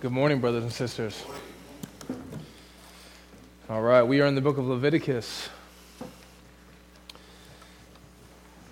[0.00, 1.22] Good morning, brothers and sisters.
[3.68, 5.50] All right, we are in the book of Leviticus.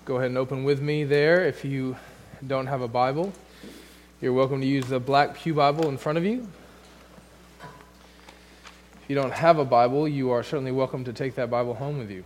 [0.05, 1.97] Go ahead and open with me there if you
[2.47, 3.31] don't have a Bible.
[4.19, 6.47] You're welcome to use the Black Pew Bible in front of you.
[9.03, 11.99] If you don't have a Bible, you are certainly welcome to take that Bible home
[11.99, 12.23] with you.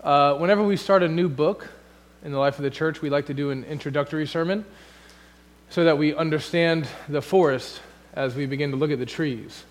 [0.09, 1.69] Uh, whenever we start a new book
[2.25, 4.65] in the life of the church, we like to do an introductory sermon
[5.69, 7.83] so that we understand the forest
[8.15, 9.65] as we begin to look at the trees.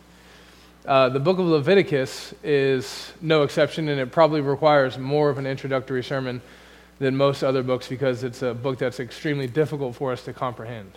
[0.85, 5.47] Uh, the book of Leviticus is no exception, and it probably requires more of an
[5.47, 6.39] introductory sermon
[6.99, 10.91] than most other books because it's a book that's extremely difficult for us to comprehend.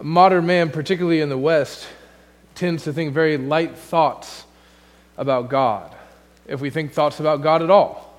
[0.00, 1.88] Modern man, particularly in the West,
[2.54, 4.44] tends to think very light thoughts
[5.16, 5.92] about God
[6.46, 8.14] if we think thoughts about God at all.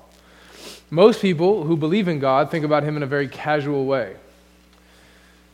[0.90, 4.16] Most people who believe in God think about Him in a very casual way.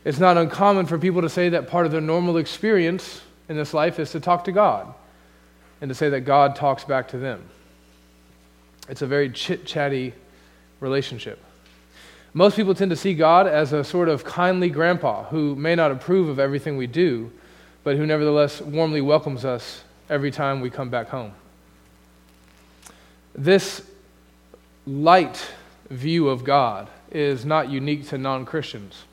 [0.05, 3.73] It's not uncommon for people to say that part of their normal experience in this
[3.73, 4.93] life is to talk to God
[5.81, 7.43] and to say that God talks back to them.
[8.89, 10.13] It's a very chit chatty
[10.79, 11.43] relationship.
[12.33, 15.91] Most people tend to see God as a sort of kindly grandpa who may not
[15.91, 17.31] approve of everything we do,
[17.83, 21.33] but who nevertheless warmly welcomes us every time we come back home.
[23.35, 23.81] This
[24.85, 25.51] light
[25.89, 29.03] view of God is not unique to non Christians.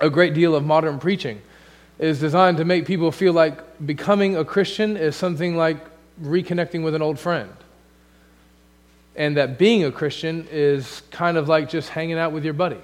[0.00, 1.40] A great deal of modern preaching
[1.98, 5.78] is designed to make people feel like becoming a Christian is something like
[6.22, 7.52] reconnecting with an old friend.
[9.16, 12.80] And that being a Christian is kind of like just hanging out with your buddy.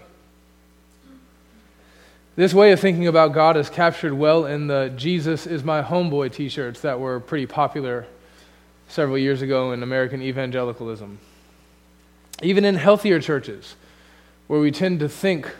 [2.36, 6.32] This way of thinking about God is captured well in the Jesus is my homeboy
[6.32, 8.06] t shirts that were pretty popular
[8.94, 11.18] several years ago in American evangelicalism.
[12.42, 13.74] Even in healthier churches,
[14.46, 15.52] where we tend to think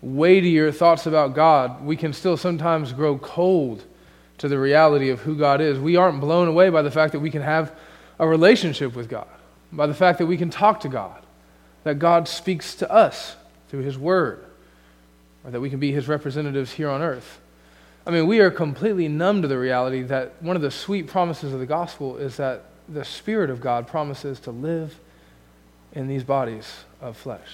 [0.00, 3.84] weightier thoughts about God, we can still sometimes grow cold
[4.38, 5.78] to the reality of who God is.
[5.78, 7.78] We aren't blown away by the fact that we can have
[8.18, 9.28] a relationship with God,
[9.70, 11.22] by the fact that we can talk to God,
[11.84, 13.36] that God speaks to us
[13.68, 14.42] through His Word,
[15.44, 17.40] or that we can be His representatives here on earth.
[18.06, 21.52] I mean, we are completely numb to the reality that one of the sweet promises
[21.52, 24.98] of the gospel is that the Spirit of God promises to live
[25.92, 27.48] in these bodies of flesh.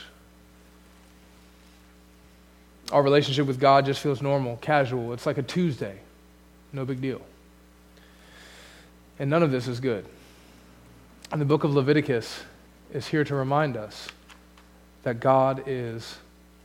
[2.92, 5.12] Our relationship with God just feels normal, casual.
[5.12, 5.98] It's like a Tuesday.
[6.72, 7.20] No big deal.
[9.18, 10.04] And none of this is good.
[11.32, 12.42] And the book of Leviticus
[12.92, 14.08] is here to remind us
[15.02, 16.16] that God is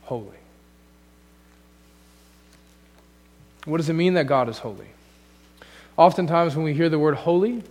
[0.02, 0.28] holy.
[3.64, 4.88] What does it mean that God is holy?
[5.96, 7.62] Oftentimes, when we hear the word holy,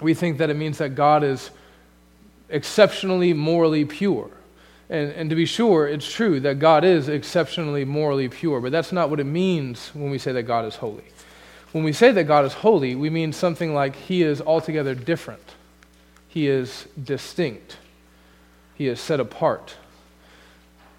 [0.00, 1.50] we think that it means that God is
[2.48, 4.30] exceptionally morally pure.
[4.90, 8.92] And, and to be sure, it's true that God is exceptionally morally pure, but that's
[8.92, 11.04] not what it means when we say that God is holy.
[11.72, 15.54] When we say that God is holy, we mean something like He is altogether different,
[16.28, 17.76] He is distinct,
[18.74, 19.76] He is set apart.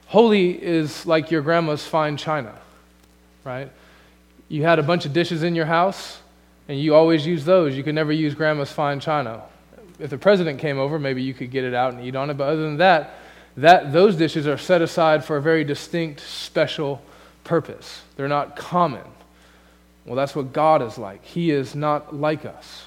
[0.08, 2.56] Holy is like your grandma's fine china,
[3.44, 3.72] right?
[4.50, 6.20] you had a bunch of dishes in your house
[6.70, 7.76] and you always use those.
[7.76, 9.42] You could never use grandma's fine china.
[9.98, 12.36] If the president came over, maybe you could get it out and eat on it.
[12.36, 13.16] But other than that,
[13.58, 17.02] that those dishes are set aside for a very distinct, special
[17.44, 18.04] purpose.
[18.16, 19.04] They're not common.
[20.06, 21.26] Well, that's what God is like.
[21.26, 22.86] He is not like us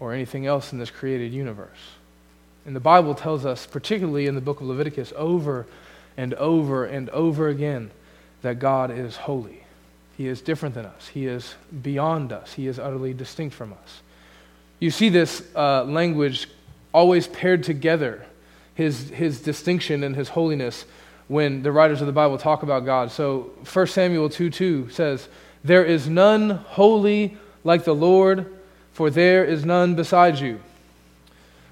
[0.00, 1.78] or anything else in this created universe.
[2.66, 5.66] And the Bible tells us, particularly in the book of Leviticus, over
[6.16, 7.92] and over and over again,
[8.42, 9.62] that God is holy.
[10.18, 11.06] He is different than us.
[11.06, 12.52] He is beyond us.
[12.52, 14.02] He is utterly distinct from us.
[14.80, 16.48] You see this uh, language
[16.92, 18.26] always paired together,
[18.74, 20.86] his, his distinction and his holiness,
[21.28, 23.12] when the writers of the Bible talk about God.
[23.12, 25.28] So 1 Samuel 2 2 says,
[25.62, 28.52] There is none holy like the Lord,
[28.92, 30.58] for there is none beside you.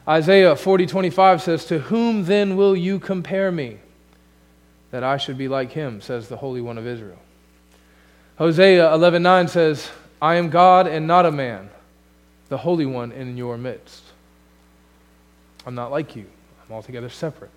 [0.07, 3.79] Isaiah 40 25 says, To whom then will you compare me?
[4.93, 7.19] That I should be like him, says the Holy One of Israel.
[8.39, 9.91] Hosea 11:9 says,
[10.21, 11.71] "I am God and not a man,
[12.49, 14.03] the Holy One in your midst."
[15.67, 16.27] I'm not like you.
[16.69, 17.51] I'm altogether separate.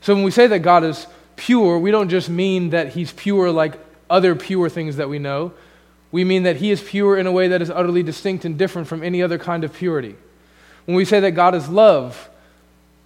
[0.00, 1.06] So when we say that God is
[1.36, 3.78] pure, we don't just mean that he's pure like
[4.08, 5.52] other pure things that we know.
[6.12, 8.86] We mean that he is pure in a way that is utterly distinct and different
[8.86, 10.14] from any other kind of purity.
[10.84, 12.28] When we say that God is love,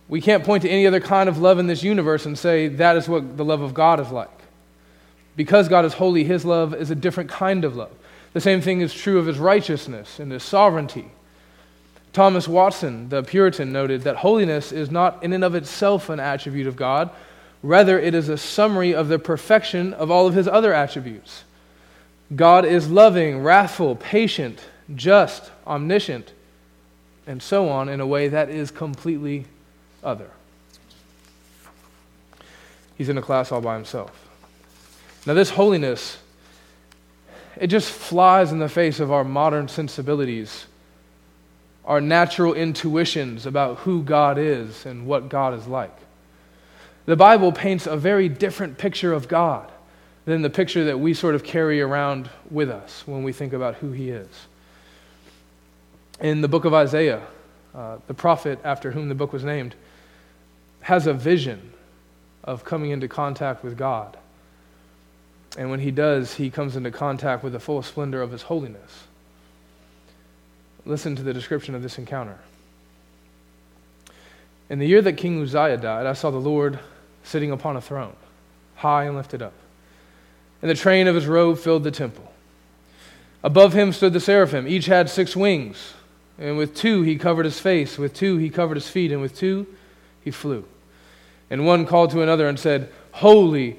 [0.08, 2.96] we can't point to any other kind of love in this universe and say that
[2.96, 4.37] is what the love of God is like.
[5.38, 7.92] Because God is holy, his love is a different kind of love.
[8.32, 11.12] The same thing is true of his righteousness and his sovereignty.
[12.12, 16.66] Thomas Watson, the Puritan, noted that holiness is not in and of itself an attribute
[16.66, 17.10] of God,
[17.62, 21.44] rather, it is a summary of the perfection of all of his other attributes.
[22.34, 24.58] God is loving, wrathful, patient,
[24.96, 26.32] just, omniscient,
[27.28, 29.44] and so on in a way that is completely
[30.02, 30.30] other.
[32.96, 34.27] He's in a class all by himself.
[35.28, 36.16] Now, this holiness,
[37.58, 40.64] it just flies in the face of our modern sensibilities,
[41.84, 45.94] our natural intuitions about who God is and what God is like.
[47.04, 49.70] The Bible paints a very different picture of God
[50.24, 53.74] than the picture that we sort of carry around with us when we think about
[53.74, 54.46] who He is.
[56.20, 57.22] In the book of Isaiah,
[57.74, 59.74] uh, the prophet after whom the book was named,
[60.80, 61.74] has a vision
[62.44, 64.16] of coming into contact with God.
[65.56, 69.04] And when he does, he comes into contact with the full splendor of his holiness.
[70.84, 72.38] Listen to the description of this encounter.
[74.70, 76.78] In the year that King Uzziah died, I saw the Lord
[77.22, 78.16] sitting upon a throne,
[78.76, 79.54] high and lifted up.
[80.60, 82.32] And the train of his robe filled the temple.
[83.42, 84.66] Above him stood the seraphim.
[84.66, 85.94] Each had six wings.
[86.38, 89.36] And with two he covered his face, with two he covered his feet, and with
[89.36, 89.66] two
[90.22, 90.64] he flew.
[91.50, 93.78] And one called to another and said, Holy,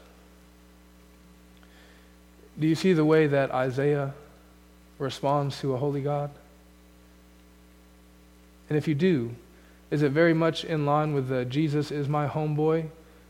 [2.59, 4.13] Do you see the way that Isaiah
[4.99, 6.29] responds to a holy God?
[8.69, 9.35] And if you do,
[9.89, 12.87] is it very much in line with the Jesus is my homeboy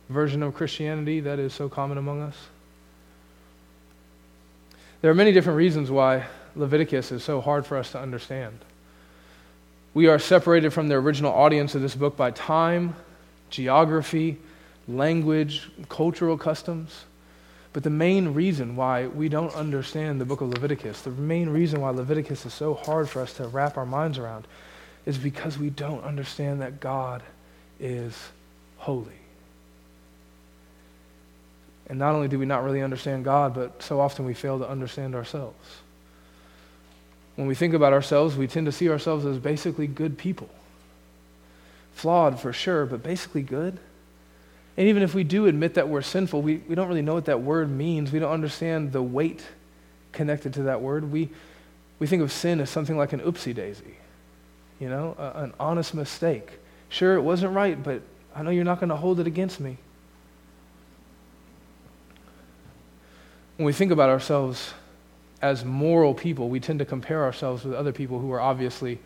[0.10, 2.36] version of Christianity that is so common among us?
[5.02, 8.60] There are many different reasons why Leviticus is so hard for us to understand.
[9.94, 12.96] We are separated from the original audience of this book by time,
[13.50, 14.38] geography,
[14.88, 17.06] language, cultural customs.
[17.74, 21.80] But the main reason why we don't understand the book of Leviticus, the main reason
[21.80, 24.46] why Leviticus is so hard for us to wrap our minds around,
[25.06, 27.24] is because we don't understand that God
[27.80, 28.18] is
[28.78, 29.08] holy.
[31.88, 34.70] And not only do we not really understand God, but so often we fail to
[34.70, 35.82] understand ourselves.
[37.36, 40.50] When we think about ourselves, we tend to see ourselves as basically good people.
[41.94, 43.80] Flawed for sure, but basically good.
[44.78, 47.26] And even if we do admit that we're sinful, we, we don't really know what
[47.26, 48.12] that word means.
[48.12, 49.46] We don't understand the weight
[50.12, 51.12] connected to that word.
[51.12, 51.30] We,
[52.00, 53.96] we think of sin as something like an oopsie daisy,
[54.80, 56.60] you know, a, an honest mistake.
[56.90, 58.02] Sure, it wasn't right, but
[58.36, 59.78] I know you're not going to hold it against me.
[63.58, 64.74] When we think about ourselves
[65.42, 69.00] as moral people, we tend to compare ourselves with other people who are obviously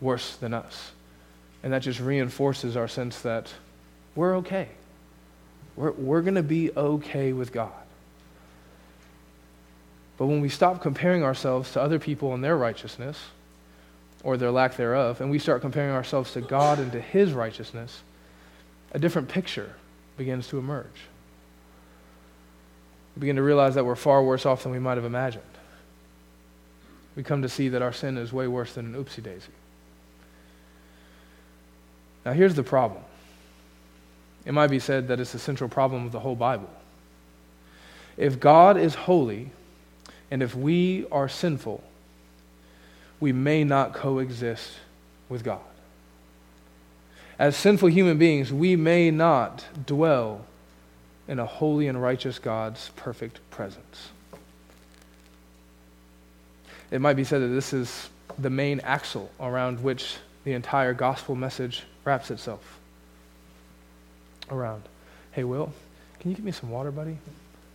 [0.00, 0.92] worse than us.
[1.62, 3.52] And that just reinforces our sense that
[4.14, 4.68] we're okay.
[5.76, 7.72] We're, we're going to be okay with God.
[10.18, 13.18] But when we stop comparing ourselves to other people and their righteousness,
[14.22, 18.02] or their lack thereof, and we start comparing ourselves to God and to His righteousness,
[18.92, 19.74] a different picture
[20.16, 20.86] begins to emerge.
[23.16, 25.44] We begin to realize that we're far worse off than we might have imagined.
[27.16, 29.52] We come to see that our sin is way worse than an oopsie daisy.
[32.24, 33.02] Now, here's the problem
[34.44, 36.70] it might be said that it's the central problem of the whole Bible.
[38.16, 39.50] If God is holy
[40.30, 41.82] and if we are sinful,
[43.18, 44.72] we may not coexist
[45.28, 45.60] with God.
[47.38, 50.44] As sinful human beings, we may not dwell
[51.28, 54.10] in a holy and righteous God's perfect presence.
[56.90, 61.34] It might be said that this is the main axle around which the entire gospel
[61.34, 62.79] message wraps itself
[64.52, 64.82] around.
[65.32, 65.72] Hey, Will,
[66.18, 67.16] can you give me some water, buddy?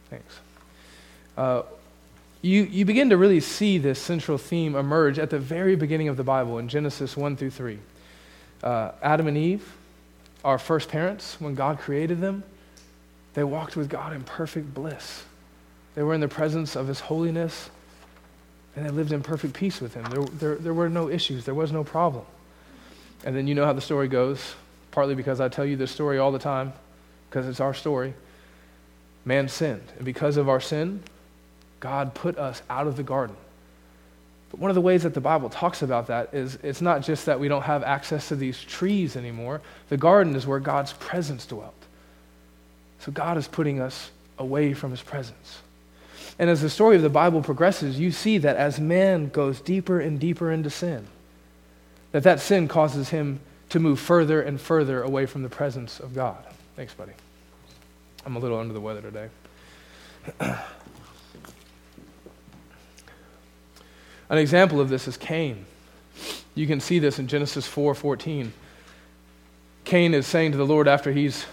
[0.09, 0.39] Thanks.
[1.37, 1.63] Uh,
[2.41, 6.17] you, you begin to really see this central theme emerge at the very beginning of
[6.17, 7.79] the Bible in Genesis 1 through 3.
[8.63, 9.73] Uh, Adam and Eve,
[10.43, 12.43] our first parents, when God created them,
[13.33, 15.23] they walked with God in perfect bliss.
[15.95, 17.69] They were in the presence of His holiness,
[18.75, 20.03] and they lived in perfect peace with Him.
[20.09, 22.25] There, there, there were no issues, there was no problem.
[23.23, 24.53] And then you know how the story goes
[24.95, 26.71] partly because I tell you this story all the time,
[27.29, 28.13] because it's our story.
[29.25, 29.83] Man sinned.
[29.97, 31.03] And because of our sin,
[31.81, 33.35] God put us out of the garden.
[34.51, 37.25] But one of the ways that the Bible talks about that is it's not just
[37.25, 39.61] that we don't have access to these trees anymore.
[39.89, 41.73] The garden is where God's presence dwelt.
[42.99, 45.61] So God is putting us away from his presence.
[46.39, 49.99] And as the story of the Bible progresses, you see that as man goes deeper
[49.99, 51.05] and deeper into sin,
[52.13, 53.41] that that sin causes him
[53.75, 56.37] to move further and further away from the presence of God.
[56.77, 57.11] Thanks, buddy.
[58.25, 59.27] I'm a little under the weather today.
[64.29, 65.65] An example of this is Cain.
[66.55, 68.53] You can see this in Genesis 4:14.
[69.83, 71.45] Cain is saying to the Lord after he's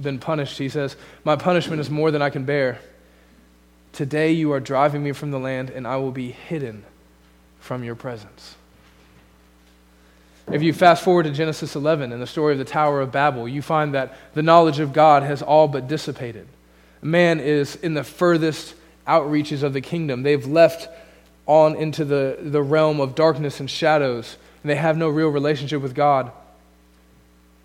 [0.00, 0.94] been punished, he says,
[1.24, 2.78] "My punishment is more than I can bear.
[3.92, 6.84] Today you are driving me from the land, and I will be hidden
[7.58, 8.54] from your presence."
[10.50, 13.48] If you fast forward to Genesis 11 and the story of the Tower of Babel,
[13.48, 16.46] you find that the knowledge of God has all but dissipated.
[17.02, 18.74] Man is in the furthest
[19.06, 20.22] outreaches of the kingdom.
[20.22, 20.88] They've left
[21.46, 25.82] on into the, the realm of darkness and shadows, and they have no real relationship
[25.82, 26.30] with God.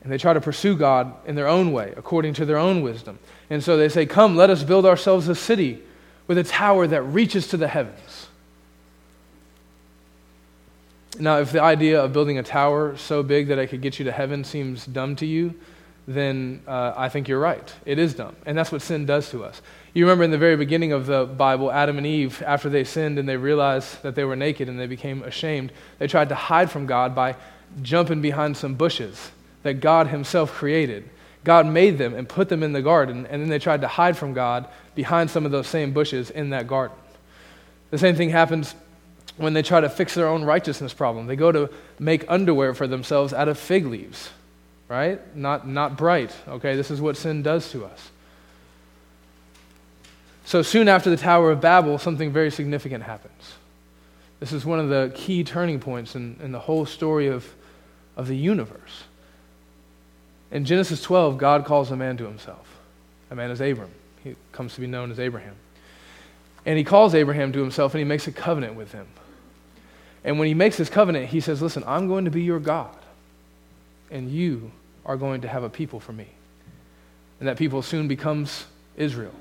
[0.03, 3.19] And they try to pursue God in their own way, according to their own wisdom.
[3.51, 5.81] And so they say, Come, let us build ourselves a city
[6.25, 8.27] with a tower that reaches to the heavens.
[11.19, 14.05] Now, if the idea of building a tower so big that it could get you
[14.05, 15.53] to heaven seems dumb to you,
[16.07, 17.73] then uh, I think you're right.
[17.85, 18.35] It is dumb.
[18.45, 19.61] And that's what sin does to us.
[19.93, 23.19] You remember in the very beginning of the Bible, Adam and Eve, after they sinned
[23.19, 26.71] and they realized that they were naked and they became ashamed, they tried to hide
[26.71, 27.35] from God by
[27.81, 29.31] jumping behind some bushes
[29.63, 31.09] that God Himself created.
[31.43, 34.15] God made them and put them in the garden, and then they tried to hide
[34.15, 36.95] from God behind some of those same bushes in that garden.
[37.89, 38.75] The same thing happens
[39.41, 41.27] when they try to fix their own righteousness problem.
[41.27, 41.69] They go to
[41.99, 44.29] make underwear for themselves out of fig leaves,
[44.87, 45.19] right?
[45.35, 46.75] Not, not bright, okay?
[46.75, 48.11] This is what sin does to us.
[50.45, 53.53] So soon after the Tower of Babel, something very significant happens.
[54.39, 57.47] This is one of the key turning points in, in the whole story of,
[58.17, 59.03] of the universe.
[60.51, 62.67] In Genesis 12, God calls a man to himself.
[63.29, 63.91] A man is Abram.
[64.23, 65.55] He comes to be known as Abraham.
[66.65, 69.07] And he calls Abraham to himself and he makes a covenant with him.
[70.23, 72.95] And when he makes this covenant, he says, Listen, I'm going to be your God,
[74.09, 74.71] and you
[75.05, 76.27] are going to have a people for me.
[77.39, 79.33] And that people soon becomes Israel.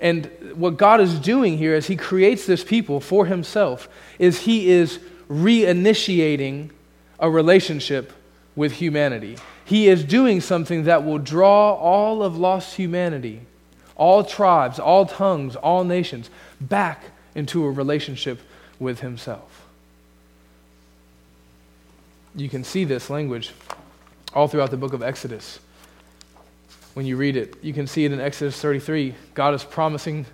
[0.00, 4.70] And what God is doing here as he creates this people for himself is he
[4.70, 6.70] is reinitiating
[7.18, 8.12] a relationship
[8.54, 9.36] with humanity.
[9.64, 13.40] He is doing something that will draw all of lost humanity,
[13.96, 16.30] all tribes, all tongues, all nations
[16.60, 17.04] back
[17.34, 18.40] into a relationship
[18.78, 19.67] with himself.
[22.38, 23.52] You can see this language
[24.32, 25.58] all throughout the book of Exodus
[26.94, 27.56] when you read it.
[27.62, 29.14] You can see it in Exodus 33.
[29.34, 30.24] God is promising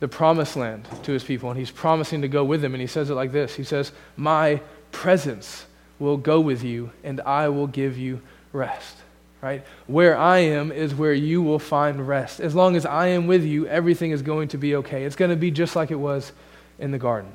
[0.00, 2.74] the promised land to his people, and he's promising to go with them.
[2.74, 5.66] And he says it like this He says, My presence
[6.00, 8.20] will go with you, and I will give you
[8.52, 8.96] rest.
[9.40, 9.64] Right?
[9.86, 12.40] Where I am is where you will find rest.
[12.40, 15.04] As long as I am with you, everything is going to be okay.
[15.04, 16.32] It's going to be just like it was
[16.80, 17.30] in the garden.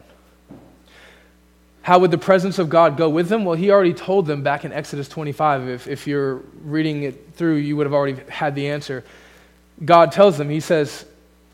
[1.84, 3.44] How would the presence of God go with them?
[3.44, 5.68] Well, he already told them back in Exodus 25.
[5.68, 9.04] If, if you're reading it through, you would have already had the answer.
[9.84, 11.06] God tells them, He says,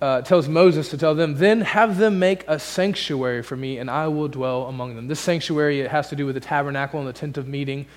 [0.01, 3.89] uh, tells Moses to tell them, then have them make a sanctuary for me, and
[3.89, 5.07] I will dwell among them.
[5.07, 7.87] This sanctuary, it has to do with the tabernacle and the tent of meeting.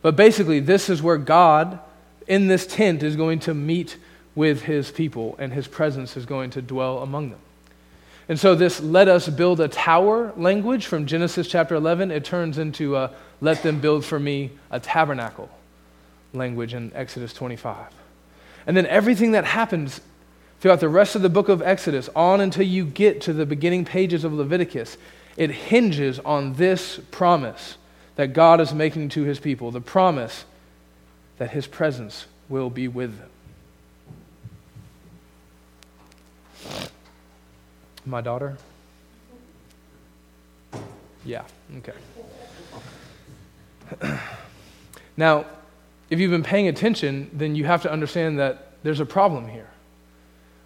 [0.00, 1.78] But basically, this is where God,
[2.26, 3.98] in this tent, is going to meet
[4.34, 7.40] with his people, and his presence is going to dwell among them.
[8.28, 12.56] And so, this let us build a tower language from Genesis chapter 11, it turns
[12.56, 15.50] into a let them build for me a tabernacle
[16.32, 17.86] language in Exodus 25.
[18.66, 20.00] And then everything that happens
[20.60, 23.84] throughout the rest of the book of Exodus, on until you get to the beginning
[23.84, 24.96] pages of Leviticus,
[25.36, 27.76] it hinges on this promise
[28.16, 30.46] that God is making to his people the promise
[31.36, 33.28] that his presence will be with them.
[38.06, 38.56] My daughter?
[41.24, 41.44] Yeah,
[41.78, 41.92] okay.
[45.16, 45.46] now,
[46.10, 49.68] if you've been paying attention, then you have to understand that there's a problem here.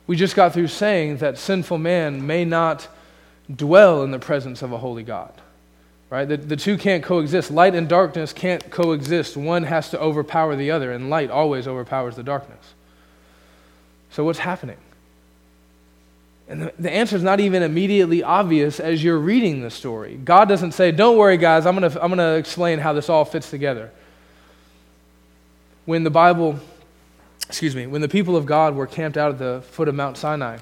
[0.06, 2.88] We just got through saying that sinful man may not
[3.54, 5.32] dwell in the presence of a holy God.
[6.10, 6.26] Right?
[6.26, 7.50] The, the two can't coexist.
[7.50, 9.36] Light and darkness can't coexist.
[9.36, 12.74] One has to overpower the other, and light always overpowers the darkness.
[14.10, 14.78] So, what's happening?
[16.48, 20.16] And the, answer is not even immediately obvious as you're reading the story.
[20.16, 23.10] God doesn't say, Don't worry, guys, I'm going to I'm going to explain how this
[23.10, 23.90] all fits together.
[25.84, 26.58] When the Bible,
[27.46, 30.16] excuse me, when the people of God were camped out at the foot of Mount
[30.16, 30.58] Sinai,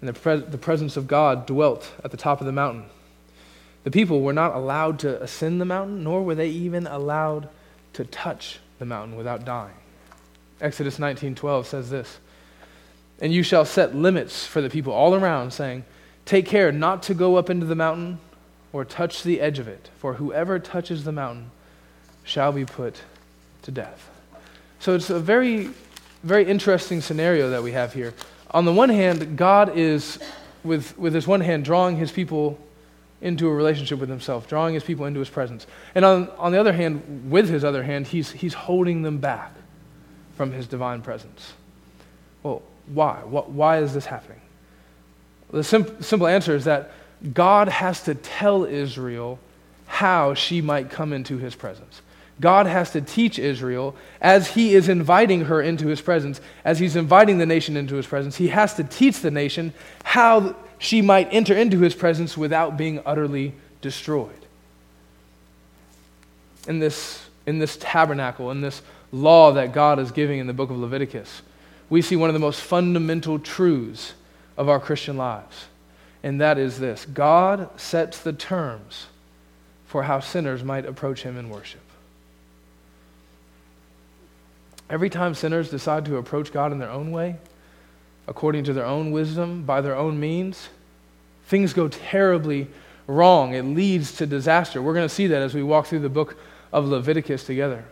[0.00, 2.84] and the, pre- the presence of God dwelt at the top of the mountain,
[3.84, 7.48] The people were not allowed to ascend the mountain, nor were they even allowed
[7.94, 9.74] to touch the mountain without dying.
[10.60, 12.18] Exodus 19:12 says this,
[13.20, 15.84] "And you shall set limits for the people all around, saying,
[16.24, 18.18] Take care not to go up into the mountain
[18.72, 21.50] or touch the edge of it, for whoever touches the mountain
[22.22, 23.02] shall be put
[23.62, 24.10] to death."
[24.80, 25.70] So it's a very
[26.24, 28.12] very interesting scenario that we have here.
[28.50, 30.18] On the one hand, God is
[30.64, 32.58] with with his one hand drawing his people
[33.20, 35.66] into a relationship with himself, drawing his people into his presence.
[35.94, 39.52] And on, on the other hand, with his other hand, he's, he's holding them back
[40.36, 41.54] from his divine presence.
[42.42, 43.20] Well, why?
[43.24, 44.40] What, why is this happening?
[45.50, 46.92] The sim- simple answer is that
[47.34, 49.38] God has to tell Israel
[49.86, 52.02] how she might come into his presence.
[52.40, 56.94] God has to teach Israel as he is inviting her into his presence, as he's
[56.94, 58.36] inviting the nation into his presence.
[58.36, 59.72] He has to teach the nation
[60.04, 64.30] how she might enter into his presence without being utterly destroyed.
[66.68, 70.70] In this, in this tabernacle, in this law that God is giving in the book
[70.70, 71.42] of Leviticus,
[71.90, 74.14] we see one of the most fundamental truths
[74.56, 75.66] of our Christian lives.
[76.22, 79.06] And that is this God sets the terms
[79.86, 81.80] for how sinners might approach him in worship.
[84.90, 87.36] Every time sinners decide to approach God in their own way,
[88.26, 90.68] according to their own wisdom, by their own means,
[91.46, 92.68] things go terribly
[93.06, 93.54] wrong.
[93.54, 94.80] It leads to disaster.
[94.82, 96.38] We're going to see that as we walk through the book
[96.72, 97.84] of Leviticus together.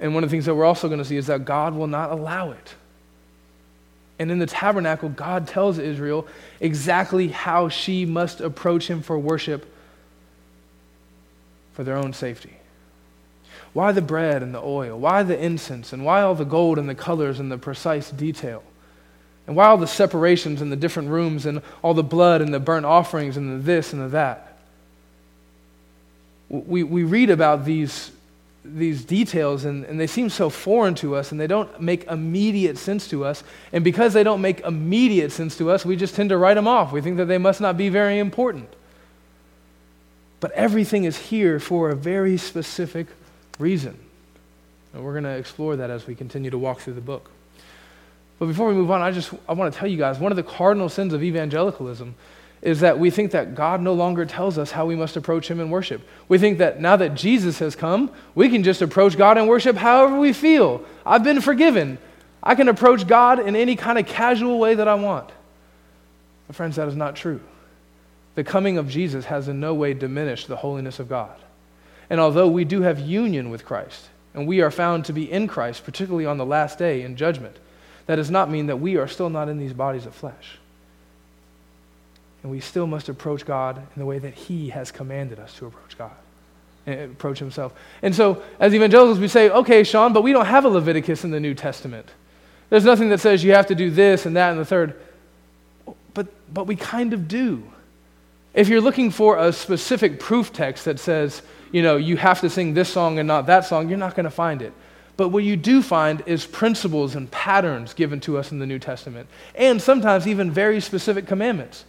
[0.00, 1.86] And one of the things that we're also going to see is that God will
[1.86, 2.74] not allow it.
[4.18, 6.26] And in the tabernacle, God tells Israel
[6.60, 9.72] exactly how she must approach him for worship
[11.72, 12.54] for their own safety.
[13.72, 14.98] Why the bread and the oil?
[14.98, 15.92] Why the incense?
[15.92, 18.62] And why all the gold and the colors and the precise detail?
[19.46, 22.60] And why all the separations and the different rooms and all the blood and the
[22.60, 24.58] burnt offerings and the this and the that?
[26.48, 28.12] We, we read about these,
[28.64, 32.78] these details and, and they seem so foreign to us and they don't make immediate
[32.78, 33.44] sense to us.
[33.72, 36.66] And because they don't make immediate sense to us, we just tend to write them
[36.66, 36.90] off.
[36.90, 38.68] We think that they must not be very important.
[40.40, 43.06] But everything is here for a very specific
[43.58, 43.98] reason.
[44.92, 47.30] And we're going to explore that as we continue to walk through the book.
[48.38, 50.36] But before we move on, I just I want to tell you guys one of
[50.36, 52.14] the cardinal sins of evangelicalism
[52.64, 55.60] is that we think that God no longer tells us how we must approach Him
[55.60, 56.00] in worship.
[56.28, 59.76] We think that now that Jesus has come, we can just approach God in worship
[59.76, 60.82] however we feel.
[61.04, 61.98] I've been forgiven.
[62.42, 65.30] I can approach God in any kind of casual way that I want.
[66.46, 67.40] But friends, that is not true.
[68.34, 71.36] The coming of Jesus has in no way diminished the holiness of God.
[72.08, 75.48] And although we do have union with Christ, and we are found to be in
[75.48, 77.56] Christ, particularly on the last day in judgment,
[78.06, 80.58] that does not mean that we are still not in these bodies of flesh.
[82.44, 85.66] And we still must approach God in the way that He has commanded us to
[85.66, 86.12] approach God
[86.86, 87.72] and approach Himself.
[88.02, 91.30] And so, as evangelicals, we say, okay, Sean, but we don't have a Leviticus in
[91.30, 92.06] the New Testament.
[92.68, 95.00] There's nothing that says you have to do this and that and the third.
[96.12, 97.62] But, but we kind of do.
[98.52, 101.40] If you're looking for a specific proof text that says,
[101.72, 104.24] you know, you have to sing this song and not that song, you're not going
[104.24, 104.74] to find it.
[105.16, 108.78] But what you do find is principles and patterns given to us in the New
[108.78, 111.86] Testament, and sometimes even very specific commandments.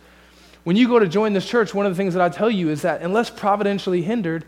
[0.65, 2.69] When you go to join this church, one of the things that I tell you
[2.69, 4.45] is that unless providentially hindered,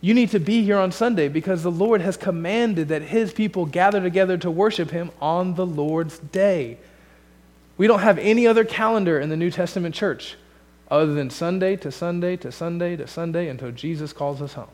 [0.00, 3.66] you need to be here on Sunday because the Lord has commanded that His people
[3.66, 6.78] gather together to worship Him on the Lord's day.
[7.76, 10.36] We don't have any other calendar in the New Testament church
[10.90, 14.66] other than Sunday to Sunday to Sunday to Sunday until Jesus calls us home.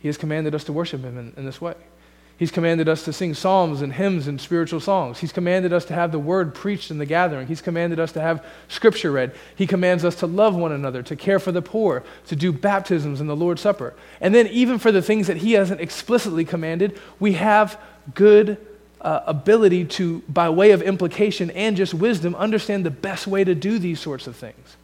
[0.00, 1.76] He has commanded us to worship Him in, in this way.
[2.36, 5.20] He's commanded us to sing psalms and hymns and spiritual songs.
[5.20, 7.46] He's commanded us to have the word preached in the gathering.
[7.46, 9.32] He's commanded us to have scripture read.
[9.54, 13.20] He commands us to love one another, to care for the poor, to do baptisms
[13.20, 13.94] and the Lord's Supper.
[14.20, 17.80] And then, even for the things that He hasn't explicitly commanded, we have
[18.14, 18.58] good
[19.00, 23.54] uh, ability to, by way of implication and just wisdom, understand the best way to
[23.54, 24.76] do these sorts of things.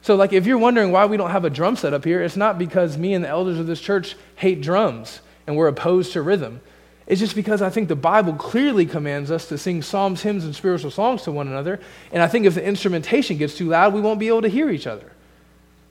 [0.00, 2.36] So, like, if you're wondering why we don't have a drum set up here, it's
[2.36, 6.22] not because me and the elders of this church hate drums and we're opposed to
[6.22, 6.60] rhythm.
[7.06, 10.54] It's just because I think the Bible clearly commands us to sing psalms, hymns, and
[10.54, 11.78] spiritual songs to one another.
[12.10, 14.70] And I think if the instrumentation gets too loud, we won't be able to hear
[14.70, 15.12] each other.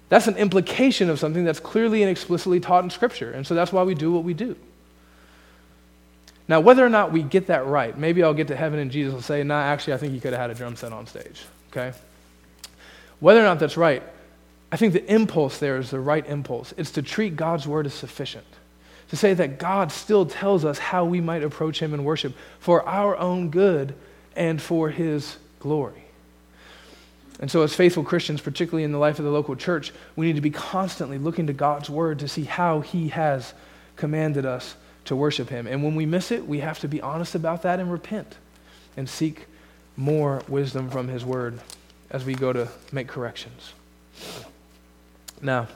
[0.10, 3.32] That's an implication of something that's clearly and explicitly taught in Scripture.
[3.32, 4.56] And so that's why we do what we do.
[6.48, 9.14] Now, whether or not we get that right, maybe I'll get to heaven and Jesus
[9.14, 11.42] will say, nah, actually, I think he could have had a drum set on stage.
[11.72, 11.98] Okay?
[13.20, 14.04] Whether or not that's right,
[14.72, 16.74] I think the impulse there is the right impulse.
[16.78, 18.46] It's to treat God's word as sufficient.
[19.10, 22.88] To say that God still tells us how we might approach him in worship for
[22.88, 23.94] our own good
[24.36, 26.06] and for his glory.
[27.40, 30.36] And so, as faithful Christians, particularly in the life of the local church, we need
[30.36, 33.54] to be constantly looking to God's word to see how He has
[33.98, 35.68] commanded us to worship Him.
[35.68, 38.38] And when we miss it, we have to be honest about that and repent
[38.96, 39.48] and seek
[39.98, 41.60] more wisdom from His word
[42.10, 43.74] as we go to make corrections.
[45.42, 45.68] Now,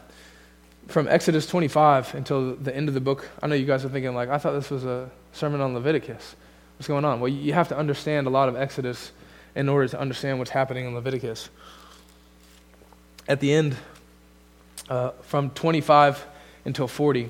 [0.89, 4.15] from Exodus 25 until the end of the book, I know you guys are thinking,
[4.15, 6.35] like, I thought this was a sermon on Leviticus.
[6.77, 7.19] What's going on?
[7.19, 9.11] Well, you have to understand a lot of Exodus
[9.55, 11.49] in order to understand what's happening in Leviticus.
[13.27, 13.75] At the end,
[14.89, 16.25] uh, from 25
[16.65, 17.29] until 40,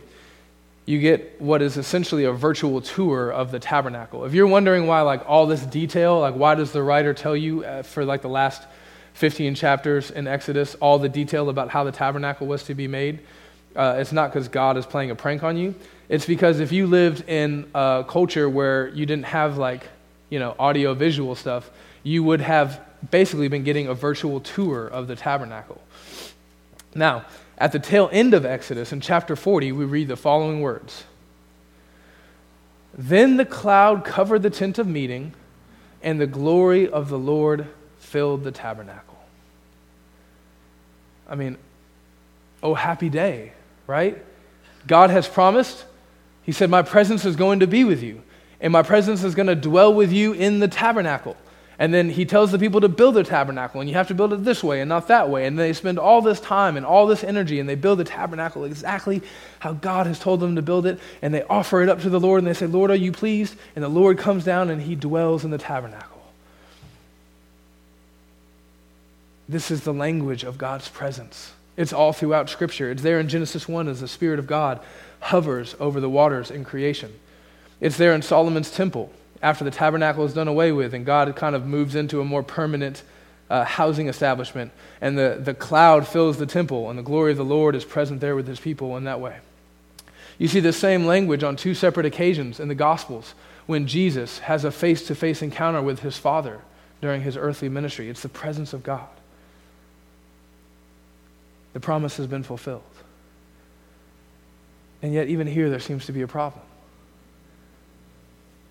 [0.85, 4.23] you get what is essentially a virtual tour of the tabernacle.
[4.23, 7.65] If you're wondering why, like, all this detail, like, why does the writer tell you
[7.65, 8.63] uh, for, like, the last
[9.15, 13.19] 15 chapters in Exodus all the detail about how the tabernacle was to be made?
[13.75, 15.75] Uh, it's not because God is playing a prank on you.
[16.09, 19.87] It's because if you lived in a culture where you didn't have, like,
[20.29, 21.69] you know, audio visual stuff,
[22.03, 25.81] you would have basically been getting a virtual tour of the tabernacle.
[26.95, 27.25] Now,
[27.57, 31.03] at the tail end of Exodus, in chapter 40, we read the following words
[32.97, 35.33] Then the cloud covered the tent of meeting,
[36.01, 37.67] and the glory of the Lord
[37.99, 39.19] filled the tabernacle.
[41.27, 41.57] I mean,
[42.63, 43.53] oh, happy day,
[43.89, 44.23] right?
[44.85, 45.83] God has promised.
[46.43, 48.21] He said, My presence is going to be with you,
[48.61, 51.35] and my presence is going to dwell with you in the tabernacle.
[51.79, 54.33] And then he tells the people to build their tabernacle, and you have to build
[54.33, 55.47] it this way and not that way.
[55.47, 58.63] And they spend all this time and all this energy, and they build the tabernacle
[58.63, 59.21] exactly
[59.59, 60.99] how God has told them to build it.
[61.21, 63.55] And they offer it up to the Lord, and they say, Lord, are you pleased?
[63.75, 66.21] And the Lord comes down and he dwells in the tabernacle.
[69.47, 71.53] This is the language of God's presence.
[71.79, 72.91] It's all throughout Scripture.
[72.91, 74.81] It's there in Genesis 1 as the Spirit of God
[75.21, 77.13] hovers over the waters in creation.
[77.79, 81.55] It's there in Solomon's temple after the tabernacle is done away with and God kind
[81.55, 83.01] of moves into a more permanent
[83.49, 87.45] uh, housing establishment, and the, the cloud fills the temple, and the glory of the
[87.45, 89.37] Lord is present there with his people in that way.
[90.37, 93.33] You see the same language on two separate occasions in the Gospels
[93.67, 96.59] when Jesus has a face to face encounter with his Father
[97.01, 98.09] during his earthly ministry.
[98.09, 99.07] It's the presence of God.
[101.73, 102.83] The promise has been fulfilled.
[105.01, 106.63] And yet, even here, there seems to be a problem.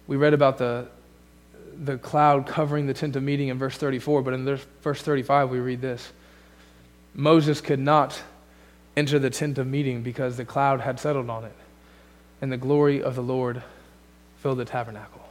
[0.07, 0.89] We read about the,
[1.85, 5.59] the cloud covering the tent of meeting in verse 34, but in verse 35 we
[5.59, 6.13] read this
[7.15, 8.21] Moses could not
[8.97, 11.57] enter the tent of meeting because the cloud had settled on it,
[12.41, 13.63] and the glory of the Lord
[14.39, 15.23] filled the tabernacle.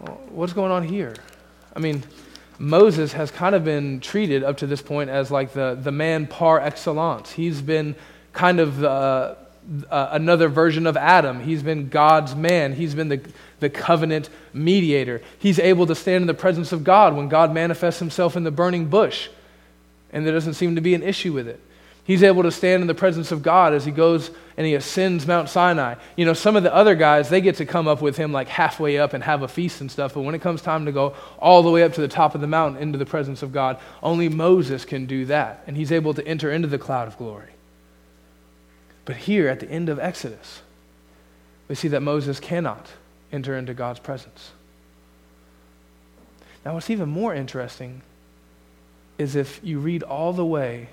[0.00, 1.14] Well, what's going on here?
[1.74, 2.02] I mean,
[2.58, 6.26] Moses has kind of been treated up to this point as like the, the man
[6.26, 7.32] par excellence.
[7.32, 7.96] He's been
[8.32, 9.36] kind of the,
[9.90, 11.40] uh, another version of Adam.
[11.40, 12.74] He's been God's man.
[12.74, 13.20] He's been the,
[13.60, 15.22] the covenant mediator.
[15.38, 18.50] He's able to stand in the presence of God when God manifests himself in the
[18.50, 19.28] burning bush,
[20.12, 21.60] and there doesn't seem to be an issue with it.
[22.04, 25.26] He's able to stand in the presence of God as he goes and he ascends
[25.26, 25.94] Mount Sinai.
[26.16, 28.46] You know, some of the other guys, they get to come up with him like
[28.46, 31.14] halfway up and have a feast and stuff, but when it comes time to go
[31.38, 33.78] all the way up to the top of the mountain into the presence of God,
[34.02, 37.48] only Moses can do that, and he's able to enter into the cloud of glory.
[39.06, 40.60] But here at the end of Exodus,
[41.68, 42.86] we see that Moses cannot
[43.32, 44.52] enter into God's presence.
[46.64, 48.02] Now, what's even more interesting
[49.18, 50.88] is if you read all the way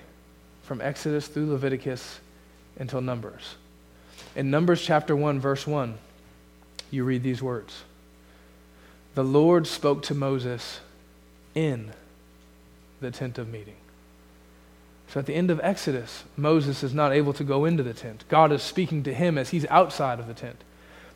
[0.72, 2.18] from Exodus through Leviticus
[2.78, 3.56] until Numbers.
[4.34, 5.98] In Numbers chapter 1, verse 1,
[6.90, 7.82] you read these words
[9.14, 10.80] The Lord spoke to Moses
[11.54, 11.92] in
[13.02, 13.74] the tent of meeting.
[15.08, 18.24] So at the end of Exodus, Moses is not able to go into the tent.
[18.30, 20.56] God is speaking to him as he's outside of the tent.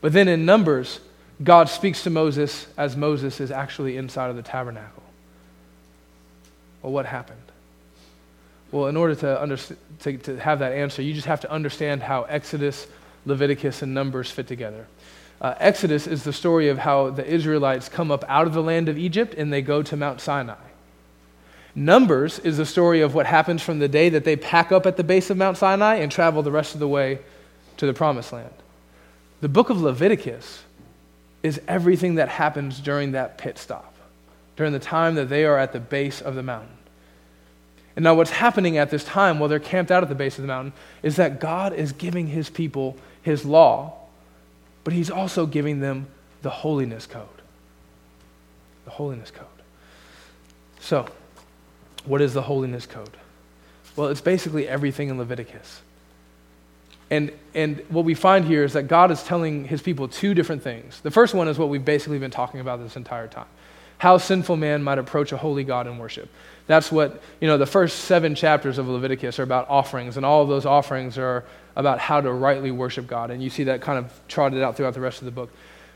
[0.03, 1.01] But then in Numbers,
[1.43, 5.03] God speaks to Moses as Moses is actually inside of the tabernacle.
[6.83, 7.41] Well, what happened?
[8.73, 9.59] Well, in order to,
[10.01, 12.87] to, to have that answer, you just have to understand how Exodus,
[13.25, 14.87] Leviticus, and Numbers fit together.
[15.41, 18.89] Uh, Exodus is the story of how the Israelites come up out of the land
[18.89, 20.57] of Egypt and they go to Mount Sinai.
[21.75, 24.97] Numbers is the story of what happens from the day that they pack up at
[24.97, 27.19] the base of Mount Sinai and travel the rest of the way
[27.77, 28.55] to the promised land.
[29.43, 30.63] The book of Leviticus
[31.43, 33.95] is everything that happens during that pit stop,
[34.57, 36.77] during the time that they are at the base of the mountain.
[37.97, 40.43] And now, what's happening at this time while they're camped out at the base of
[40.43, 43.95] the mountain is that God is giving his people his law,
[44.85, 46.07] but he's also giving them
[46.43, 47.27] the holiness code.
[48.85, 49.47] The holiness code.
[50.79, 51.07] So,
[52.05, 53.17] what is the holiness code?
[53.97, 55.81] Well, it's basically everything in Leviticus.
[57.11, 60.63] And, and what we find here is that God is telling his people two different
[60.63, 61.01] things.
[61.01, 63.47] The first one is what we've basically been talking about this entire time
[63.99, 66.29] how sinful man might approach a holy God in worship.
[66.67, 70.43] That's what, you know, the first seven chapters of Leviticus are about offerings, and all
[70.43, 71.45] of those offerings are
[71.77, 73.31] about how to rightly worship God.
[73.31, 75.51] And you see that kind of trotted out throughout the rest of the book.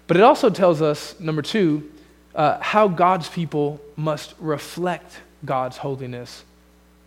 [0.06, 1.90] But it also tells us, number two,
[2.34, 6.44] uh, how God's people must reflect God's holiness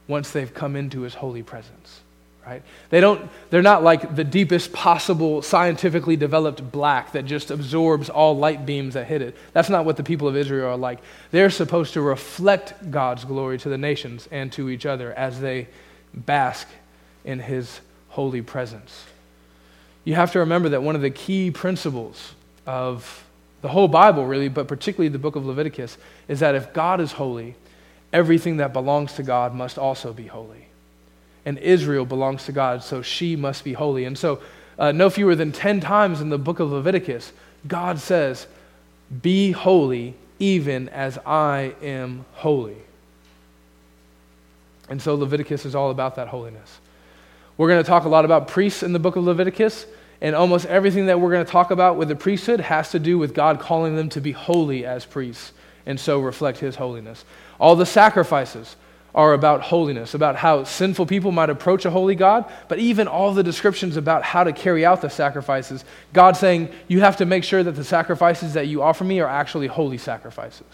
[0.08, 2.03] once they've come into his holy presence
[2.46, 2.62] right?
[2.90, 8.38] They don't they're not like the deepest possible scientifically developed black that just absorbs all
[8.38, 9.36] light beams that hit it.
[9.54, 11.00] That's not what the people of israel are like.
[11.32, 15.68] They're supposed to reflect god's glory to the nations and to each other as they
[16.14, 16.68] bask
[17.24, 17.80] in his
[18.10, 19.06] holy presence.
[20.04, 22.34] You have to remember that one of the key principles
[22.66, 23.24] of
[23.62, 27.14] the whole bible really but particularly the book of leviticus is that if god is
[27.14, 27.56] holy
[28.12, 30.68] everything that belongs to god must also be holy
[31.46, 34.06] and Israel belongs to God, so she must be holy.
[34.06, 34.42] And so,
[34.80, 37.32] uh, no fewer than 10 times in the book of Leviticus,
[37.68, 38.48] God says,
[39.22, 42.78] Be holy, even as I am holy.
[44.90, 46.80] And so, Leviticus is all about that holiness.
[47.58, 49.86] We're going to talk a lot about priests in the book of Leviticus,
[50.22, 53.18] and almost everything that we're going to talk about with the priesthood has to do
[53.18, 55.52] with God calling them to be holy as priests,
[55.86, 57.26] and so reflect his holiness.
[57.60, 58.76] All the sacrifices,
[59.16, 63.34] are about holiness, about how sinful people might approach a holy God, but even all
[63.34, 67.44] the descriptions about how to carry out the sacrifices, God saying, you have to make
[67.44, 70.66] sure that the sacrifices that you offer me are actually holy sacrifices.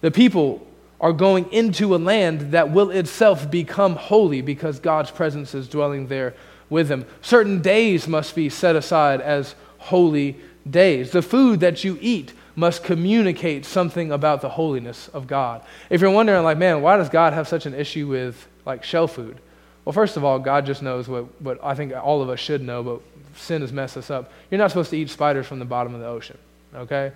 [0.00, 0.66] The people
[1.00, 6.08] are going into a land that will itself become holy because God's presence is dwelling
[6.08, 6.34] there
[6.68, 7.04] with them.
[7.20, 10.36] Certain days must be set aside as holy
[10.68, 11.10] days.
[11.10, 15.62] The food that you eat must communicate something about the holiness of God.
[15.90, 19.08] If you're wondering, like, man, why does God have such an issue with like shell
[19.08, 19.38] food?
[19.84, 22.62] Well, first of all, God just knows what, what I think all of us should
[22.62, 23.00] know, but
[23.36, 24.32] sin has messed us up.
[24.50, 26.38] You're not supposed to eat spiders from the bottom of the ocean,
[26.74, 27.12] okay?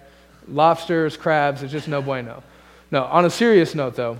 [0.48, 2.42] Lobsters, crabs, it's just no bueno.
[2.90, 4.18] No, on a serious note, though,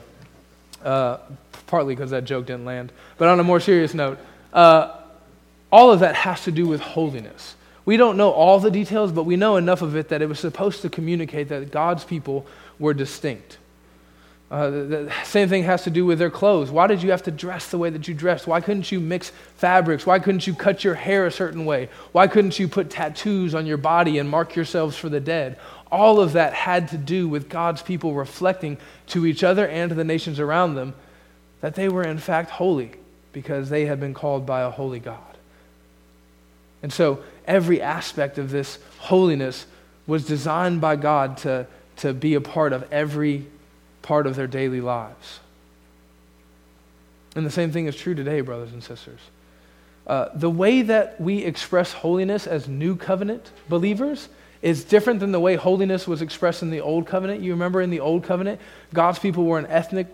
[0.84, 1.18] uh,
[1.66, 4.18] partly because that joke didn't land, but on a more serious note,
[4.52, 4.94] uh,
[5.70, 7.54] all of that has to do with holiness.
[7.88, 10.38] We don't know all the details, but we know enough of it that it was
[10.38, 12.44] supposed to communicate that God's people
[12.78, 13.56] were distinct.
[14.50, 16.70] Uh, the, the, same thing has to do with their clothes.
[16.70, 18.46] Why did you have to dress the way that you dressed?
[18.46, 20.04] Why couldn't you mix fabrics?
[20.04, 21.88] Why couldn't you cut your hair a certain way?
[22.12, 25.58] Why couldn't you put tattoos on your body and mark yourselves for the dead?
[25.90, 29.94] All of that had to do with God's people reflecting to each other and to
[29.94, 30.92] the nations around them
[31.62, 32.90] that they were in fact holy
[33.32, 35.22] because they had been called by a holy God.
[36.82, 39.66] And so every aspect of this holiness
[40.06, 43.46] was designed by God to, to be a part of every
[44.02, 45.40] part of their daily lives.
[47.34, 49.20] And the same thing is true today, brothers and sisters.
[50.06, 54.28] Uh, the way that we express holiness as new covenant believers
[54.62, 57.42] is different than the way holiness was expressed in the old covenant.
[57.42, 58.60] You remember in the old covenant,
[58.94, 60.06] God's people were an ethnic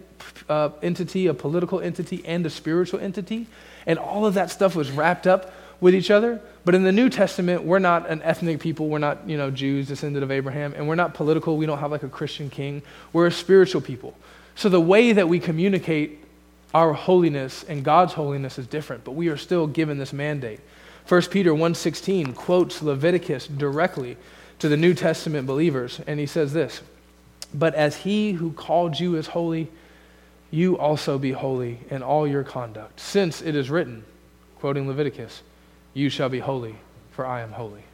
[0.48, 3.46] uh, entity, a political entity, and a spiritual entity.
[3.86, 5.52] And all of that stuff was wrapped up
[5.84, 6.40] with each other.
[6.64, 8.88] But in the New Testament, we're not an ethnic people.
[8.88, 11.58] We're not, you know, Jews, descended of Abraham, and we're not political.
[11.58, 12.80] We don't have like a Christian king.
[13.12, 14.14] We're a spiritual people.
[14.54, 16.24] So the way that we communicate
[16.72, 20.60] our holiness and God's holiness is different, but we are still given this mandate.
[21.06, 24.16] 1 Peter 1:16 quotes Leviticus directly
[24.60, 26.80] to the New Testament believers, and he says this:
[27.52, 29.68] "But as he who called you is holy,
[30.50, 34.04] you also be holy in all your conduct, since it is written,
[34.58, 35.42] quoting Leviticus,
[35.94, 36.74] you shall be holy,
[37.12, 37.84] for I am holy.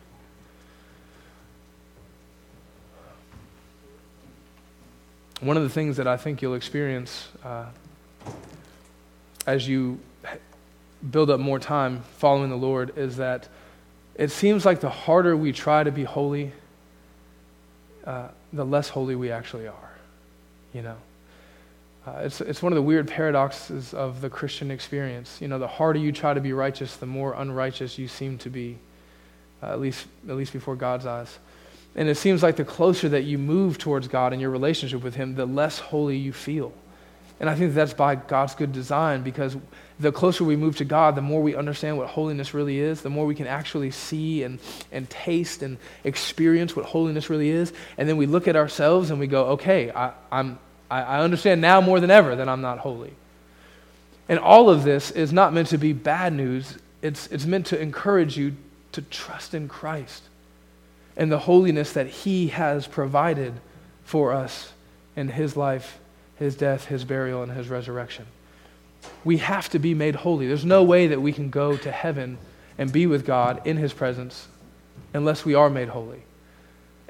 [5.41, 7.67] One of the things that I think you'll experience uh,
[9.47, 10.01] as you
[11.11, 13.49] build up more time following the Lord is that
[14.15, 16.53] it seems like the harder we try to be holy,
[18.05, 19.91] uh, the less holy we actually are.
[20.75, 20.97] You know?
[22.07, 25.39] Uh, it's, it's one of the weird paradoxes of the Christian experience.
[25.41, 28.51] You know, the harder you try to be righteous, the more unrighteous you seem to
[28.51, 28.79] be,
[29.63, 31.39] uh, at, least, at least before God's eyes.
[31.95, 35.15] And it seems like the closer that you move towards God and your relationship with
[35.15, 36.73] Him, the less holy you feel.
[37.41, 39.57] And I think that's by God's good design because
[39.99, 43.11] the closer we move to God, the more we understand what holiness really is, the
[43.11, 44.59] more we can actually see and,
[44.93, 47.73] and taste and experience what holiness really is.
[47.97, 50.59] And then we look at ourselves and we go, okay, I, I'm,
[50.91, 53.13] I, I understand now more than ever that I'm not holy.
[54.29, 57.81] And all of this is not meant to be bad news, it's, it's meant to
[57.81, 58.57] encourage you
[58.93, 60.23] to trust in Christ
[61.17, 63.55] and the holiness that He has provided
[64.05, 64.73] for us
[65.17, 65.99] in His life,
[66.37, 68.27] His death, His burial, and His resurrection.
[69.25, 70.47] We have to be made holy.
[70.47, 72.39] There's no way that we can go to heaven
[72.79, 74.47] and be with God in His presence
[75.13, 76.23] unless we are made holy.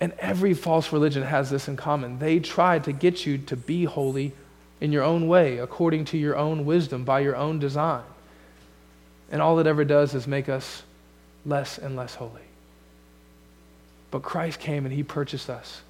[0.01, 2.19] And every false religion has this in common.
[2.19, 4.33] They try to get you to be holy
[4.81, 8.03] in your own way, according to your own wisdom, by your own design.
[9.31, 10.83] And all it ever does is make us
[11.45, 12.41] less and less holy.
[14.11, 15.83] But Christ came and he purchased us.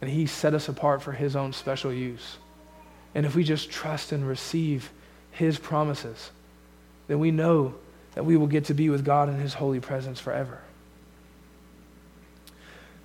[0.00, 2.36] And he set us apart for his own special use.
[3.14, 4.90] And if we just trust and receive
[5.30, 6.30] his promises,
[7.08, 7.74] then we know
[8.14, 10.60] that we will get to be with God in his holy presence forever.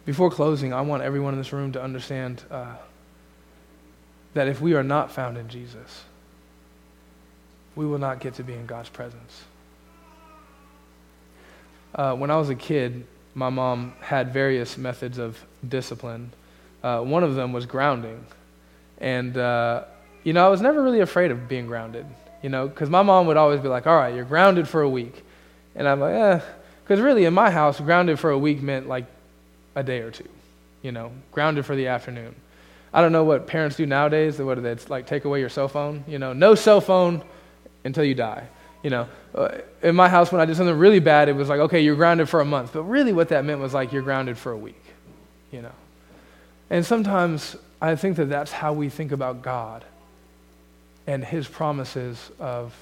[0.06, 2.76] Before closing, I want everyone in this room to understand uh,
[4.34, 6.04] that if we are not found in Jesus,
[7.76, 9.44] we will not get to be in God's presence.
[11.94, 16.32] Uh, when I was a kid, my mom had various methods of discipline.
[16.84, 18.26] Uh, one of them was grounding.
[19.00, 19.86] And, uh,
[20.24, 22.06] you know, I was never really afraid of being grounded,
[22.42, 24.90] you know, because my mom would always be like, all right, you're grounded for a
[24.90, 25.24] week.
[25.76, 26.42] And I'm like, eh.
[26.84, 29.06] Because really, in my house, grounded for a week meant like
[29.76, 30.28] a day or two,
[30.82, 32.36] you know, grounded for the afternoon.
[32.94, 34.40] I don't know what parents do nowadays.
[34.40, 36.04] What do they like take away your cell phone?
[36.08, 37.24] You know, no cell phone
[37.84, 38.48] until you die.
[38.84, 41.60] You know, uh, in my house when I did something really bad, it was like,
[41.60, 42.74] okay, you're grounded for a month.
[42.74, 44.82] But really, what that meant was like you're grounded for a week.
[45.52, 45.72] You know,
[46.70, 49.84] and sometimes I think that that's how we think about God
[51.06, 52.76] and His promises of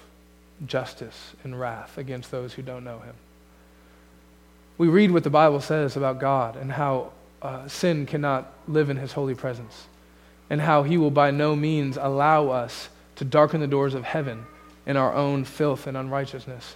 [0.65, 3.13] justice and wrath against those who don't know Him.
[4.77, 7.11] We read what the Bible says about God and how
[7.41, 9.87] uh, sin cannot live in His holy presence
[10.49, 14.45] and how he will by no means allow us to darken the doors of heaven
[14.85, 16.75] in our own filth and unrighteousness.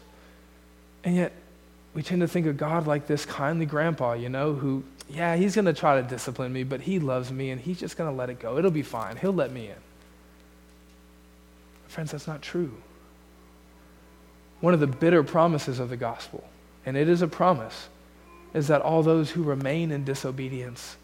[1.03, 1.31] And yet,
[1.93, 5.55] we tend to think of God like this kindly grandpa, you know, who, yeah, he's
[5.55, 8.15] going to try to discipline me, but he loves me and he's just going to
[8.15, 8.57] let it go.
[8.57, 9.17] It'll be fine.
[9.17, 9.75] He'll let me in.
[11.87, 12.71] Friends, that's not true.
[14.61, 16.43] One of the bitter promises of the gospel,
[16.85, 17.89] and it is a promise,
[18.53, 20.97] is that all those who remain in disobedience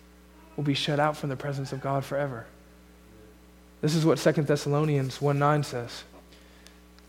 [0.55, 2.45] will be shut out from the presence of God forever.
[3.81, 6.03] This is what 2 Thessalonians 1 9 says.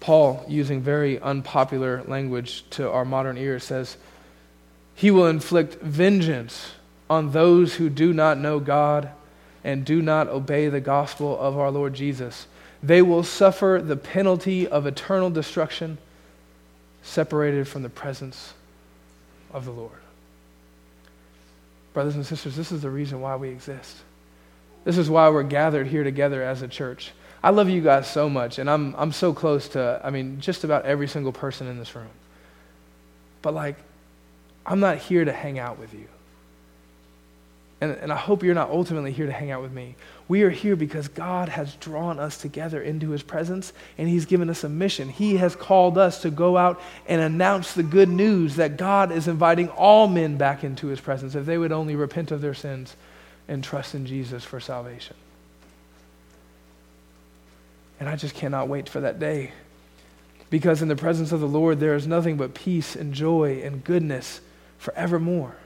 [0.01, 3.97] Paul, using very unpopular language to our modern ears, says,
[4.95, 6.73] He will inflict vengeance
[7.11, 9.11] on those who do not know God
[9.65, 12.47] and do not obey the gospel of our Lord Jesus.
[12.81, 15.99] They will suffer the penalty of eternal destruction,
[17.03, 18.53] separated from the presence
[19.53, 19.93] of the Lord.
[21.95, 23.97] Brothers and sisters, this is the reason why we exist.
[24.85, 27.13] This is why we're gathered here together as a church.
[27.43, 30.65] I love you guys so much, and I'm, I'm so close to, I mean, just
[30.65, 32.09] about every single person in this room.
[33.43, 33.77] But, like,
[34.67, 36.09] I'm not here to hang out with you.
[37.81, 39.95] And, and I hope you're not ultimately here to hang out with me.
[40.29, 44.51] We are here because God has drawn us together into his presence and he's given
[44.51, 45.09] us a mission.
[45.09, 49.27] He has called us to go out and announce the good news that God is
[49.27, 52.95] inviting all men back into his presence if they would only repent of their sins
[53.49, 55.17] and trust in Jesus for salvation.
[57.99, 59.53] And I just cannot wait for that day.
[60.51, 63.83] Because in the presence of the Lord, there is nothing but peace and joy and
[63.83, 64.41] goodness
[64.79, 65.57] forevermore.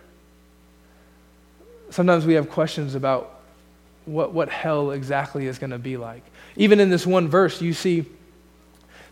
[1.90, 3.41] Sometimes we have questions about
[4.04, 6.24] what, what hell exactly is going to be like.
[6.56, 8.06] Even in this one verse, you see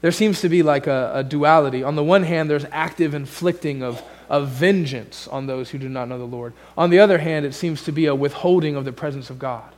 [0.01, 1.83] there seems to be like a, a duality.
[1.83, 6.09] On the one hand, there's active inflicting of of vengeance on those who do not
[6.09, 6.55] know the Lord.
[6.79, 9.75] On the other hand, it seems to be a withholding of the presence of God.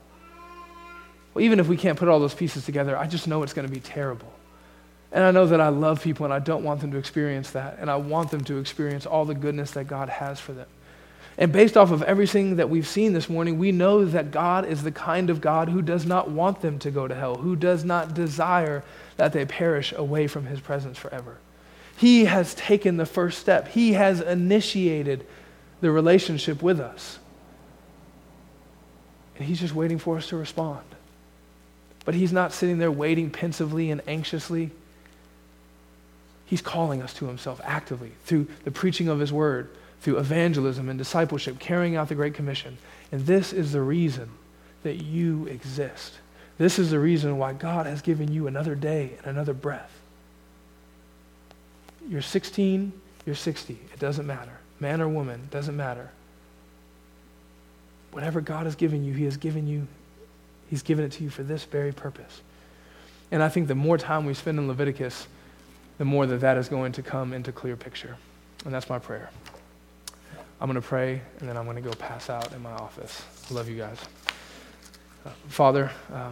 [1.32, 3.66] Well, even if we can't put all those pieces together, I just know it's going
[3.66, 4.30] to be terrible.
[5.10, 7.78] And I know that I love people and I don't want them to experience that.
[7.80, 10.68] And I want them to experience all the goodness that God has for them.
[11.38, 14.82] And based off of everything that we've seen this morning, we know that God is
[14.82, 17.84] the kind of God who does not want them to go to hell, who does
[17.84, 18.84] not desire
[19.16, 21.38] that they perish away from his presence forever.
[21.96, 25.26] He has taken the first step, He has initiated
[25.80, 27.18] the relationship with us.
[29.36, 30.84] And He's just waiting for us to respond.
[32.04, 34.70] But He's not sitting there waiting pensively and anxiously.
[36.46, 39.70] He's calling us to Himself actively through the preaching of His word,
[40.02, 42.76] through evangelism and discipleship, carrying out the Great Commission.
[43.12, 44.28] And this is the reason
[44.82, 46.14] that you exist.
[46.58, 49.92] This is the reason why God has given you another day and another breath.
[52.08, 52.92] You're 16,
[53.24, 53.78] you're 60.
[53.92, 54.58] It doesn't matter.
[54.80, 56.10] Man or woman, doesn't matter.
[58.10, 59.86] Whatever God has given you, He has given you,
[60.68, 62.40] He's given it to you for this very purpose.
[63.30, 65.28] And I think the more time we spend in Leviticus,
[65.98, 68.16] the more that that is going to come into clear picture.
[68.64, 69.30] And that's my prayer.
[70.62, 73.24] I'm going to pray, and then I'm going to go pass out in my office.
[73.50, 73.98] I love you guys.
[75.26, 76.30] Uh, Father, uh,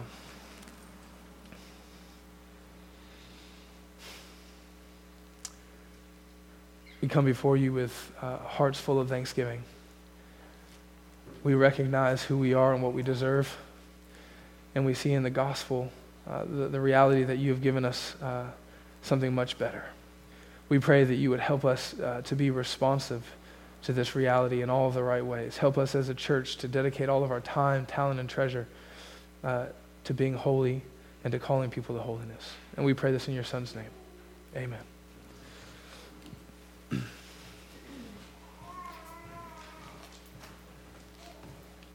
[7.01, 9.63] we come before you with uh, hearts full of thanksgiving.
[11.43, 13.57] we recognize who we are and what we deserve.
[14.75, 15.91] And we see in the gospel
[16.25, 18.45] uh, the, the, reality that you have given us uh,
[19.01, 19.83] something much better.
[20.69, 23.25] We pray that you would help us uh, to be responsive
[23.83, 25.57] to this reality in all of the right ways.
[25.57, 28.67] Help us as a church to dedicate all of our time, talent, and treasure
[29.43, 29.67] uh,
[30.03, 30.81] to being holy
[31.23, 32.53] and to calling people to holiness.
[32.77, 33.89] And we pray this in your Son's name.
[34.55, 34.90] Amen.